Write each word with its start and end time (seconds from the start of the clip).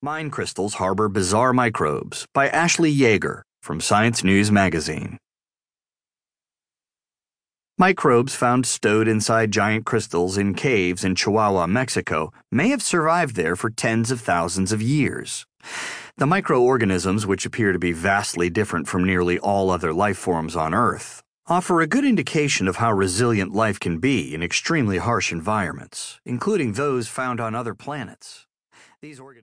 Mine 0.00 0.30
crystals 0.30 0.74
harbor 0.74 1.08
bizarre 1.08 1.52
microbes 1.52 2.24
by 2.32 2.48
Ashley 2.48 2.96
Yeager 2.96 3.42
from 3.60 3.80
Science 3.80 4.22
News 4.22 4.48
Magazine. 4.48 5.18
Microbes 7.76 8.32
found 8.36 8.64
stowed 8.64 9.08
inside 9.08 9.50
giant 9.50 9.86
crystals 9.86 10.38
in 10.38 10.54
caves 10.54 11.02
in 11.02 11.16
Chihuahua, 11.16 11.66
Mexico, 11.66 12.32
may 12.52 12.68
have 12.68 12.80
survived 12.80 13.34
there 13.34 13.56
for 13.56 13.70
tens 13.70 14.12
of 14.12 14.20
thousands 14.20 14.70
of 14.70 14.80
years. 14.80 15.44
The 16.16 16.26
microorganisms, 16.26 17.26
which 17.26 17.44
appear 17.44 17.72
to 17.72 17.78
be 17.80 17.90
vastly 17.90 18.48
different 18.48 18.86
from 18.86 19.02
nearly 19.02 19.40
all 19.40 19.68
other 19.68 19.92
life 19.92 20.16
forms 20.16 20.54
on 20.54 20.74
Earth, 20.74 21.24
offer 21.48 21.80
a 21.80 21.88
good 21.88 22.04
indication 22.04 22.68
of 22.68 22.76
how 22.76 22.92
resilient 22.92 23.52
life 23.52 23.80
can 23.80 23.98
be 23.98 24.32
in 24.32 24.44
extremely 24.44 24.98
harsh 24.98 25.32
environments, 25.32 26.20
including 26.24 26.74
those 26.74 27.08
found 27.08 27.40
on 27.40 27.56
other 27.56 27.74
planets. 27.74 28.44
These 29.00 29.20
organisms 29.20 29.36